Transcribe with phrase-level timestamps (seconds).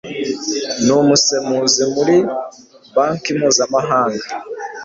[0.83, 2.15] Ni umusemuzi muri
[2.93, 4.25] banki mpuzamahanga.